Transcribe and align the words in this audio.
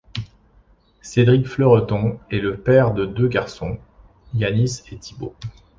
Cédric 1.03 1.45
Fleureton 1.45 2.17
est 2.31 2.39
le 2.39 2.57
père 2.57 2.95
de 2.95 3.05
deux 3.05 3.27
garçons, 3.27 3.77
Yanis 4.33 4.81
et 4.91 4.97
Thibo. 4.97 5.35